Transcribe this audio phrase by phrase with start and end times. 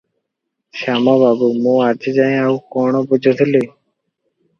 [0.77, 3.63] ଶ୍ୟାମବନ୍ଧୁ– ମୁଁ ଆଜି ଯାଏ ଆଉ କ’ଣ ବୁଝୁଥିଲି?